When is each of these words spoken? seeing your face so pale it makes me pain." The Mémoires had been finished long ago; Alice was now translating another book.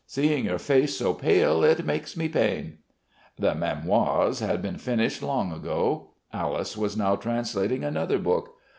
seeing 0.07 0.45
your 0.45 0.57
face 0.57 0.97
so 0.97 1.13
pale 1.13 1.63
it 1.63 1.85
makes 1.85 2.17
me 2.17 2.27
pain." 2.27 2.79
The 3.37 3.51
Mémoires 3.53 4.39
had 4.43 4.59
been 4.59 4.77
finished 4.79 5.21
long 5.21 5.51
ago; 5.51 6.15
Alice 6.33 6.75
was 6.75 6.97
now 6.97 7.15
translating 7.15 7.83
another 7.83 8.17
book. 8.17 8.55